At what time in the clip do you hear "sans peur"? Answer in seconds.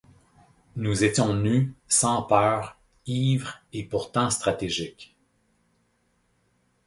1.87-2.79